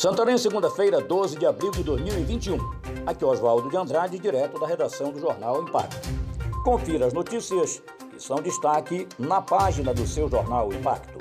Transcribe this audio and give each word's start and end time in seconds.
Santarém, 0.00 0.38
segunda-feira, 0.38 0.98
12 0.98 1.36
de 1.36 1.44
abril 1.44 1.70
de 1.72 1.82
2021. 1.82 2.56
Aqui 3.04 3.22
é 3.22 3.26
Oswaldo 3.26 3.68
de 3.68 3.76
Andrade, 3.76 4.18
direto 4.18 4.58
da 4.58 4.66
redação 4.66 5.12
do 5.12 5.20
jornal 5.20 5.60
Impacto. 5.60 6.08
Confira 6.64 7.04
as 7.04 7.12
notícias 7.12 7.82
que 8.10 8.18
são 8.18 8.40
destaque 8.40 9.06
na 9.18 9.42
página 9.42 9.92
do 9.92 10.06
seu 10.06 10.26
jornal 10.26 10.72
Impacto. 10.72 11.18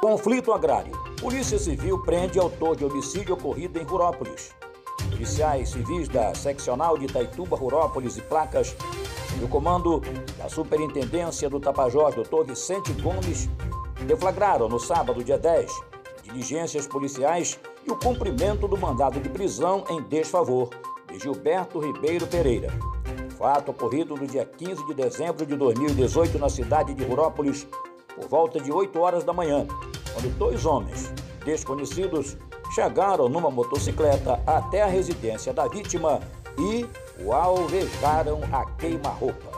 Conflito 0.00 0.50
agrário. 0.50 0.92
Polícia 1.20 1.58
Civil 1.58 2.02
prende 2.02 2.38
autor 2.38 2.74
de 2.74 2.86
homicídio 2.86 3.34
ocorrido 3.34 3.78
em 3.78 3.84
Rurópolis. 3.84 4.54
Policiais 5.10 5.68
civis 5.68 6.08
da 6.08 6.34
seccional 6.34 6.96
de 6.96 7.04
Itaituba, 7.04 7.54
Rurópolis 7.54 8.16
e 8.16 8.22
Placas, 8.22 8.74
no 9.38 9.46
comando 9.46 10.00
da 10.38 10.48
Superintendência 10.48 11.50
do 11.50 11.60
Tapajós, 11.60 12.14
Dr. 12.14 12.44
Vicente 12.46 12.94
Gomes, 12.94 13.46
deflagraram 14.06 14.70
no 14.70 14.80
sábado, 14.80 15.22
dia 15.22 15.36
10, 15.36 15.91
diligências 16.22 16.86
policiais 16.86 17.58
e 17.86 17.90
o 17.90 17.96
cumprimento 17.96 18.68
do 18.68 18.76
mandado 18.76 19.20
de 19.20 19.28
prisão 19.28 19.84
em 19.90 20.00
desfavor 20.02 20.70
de 21.10 21.18
Gilberto 21.18 21.80
Ribeiro 21.80 22.26
Pereira. 22.26 22.72
Fato 23.38 23.70
ocorrido 23.70 24.16
no 24.16 24.26
dia 24.26 24.44
15 24.44 24.86
de 24.86 24.94
dezembro 24.94 25.44
de 25.44 25.56
2018 25.56 26.38
na 26.38 26.48
cidade 26.48 26.94
de 26.94 27.04
Rurópolis, 27.04 27.66
por 28.14 28.28
volta 28.28 28.60
de 28.60 28.70
8 28.70 28.98
horas 28.98 29.24
da 29.24 29.32
manhã, 29.32 29.66
quando 30.12 30.36
dois 30.38 30.64
homens 30.64 31.12
desconhecidos 31.44 32.36
chegaram 32.74 33.28
numa 33.28 33.50
motocicleta 33.50 34.40
até 34.46 34.82
a 34.82 34.86
residência 34.86 35.52
da 35.52 35.66
vítima 35.66 36.20
e 36.58 36.86
o 37.22 37.32
alvejaram 37.32 38.40
a 38.52 38.64
queima-roupa. 38.76 39.52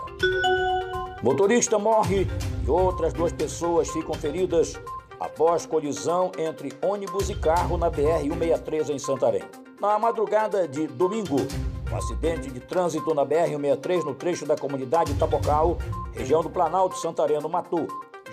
Motorista 1.23 1.79
morre 1.79 2.27
e 2.67 2.71
outras 2.71 3.13
duas 3.13 3.33
pessoas 3.33 3.89
ficam 3.91 4.15
feridas 4.15 4.79
após 5.19 5.67
colisão 5.67 6.31
entre 6.39 6.73
ônibus 6.83 7.31
e 7.31 7.35
carro 7.35 7.77
na 7.77 7.91
BR-163 7.91 8.91
em 8.91 8.99
Santarém. 8.99 9.45
Na 9.81 9.99
madrugada 9.99 10.67
de 10.67 10.87
domingo, 10.87 11.37
um 11.91 11.97
acidente 11.97 12.51
de 12.51 12.61
trânsito 12.61 13.15
na 13.15 13.25
BR-163 13.25 14.05
no 14.05 14.15
trecho 14.15 14.47
da 14.47 14.57
comunidade 14.57 15.15
Tabocal, 15.15 15.79
região 16.13 16.43
do 16.43 16.51
Planalto 16.51 16.97
Santareno, 16.97 17.49
matou 17.49 17.87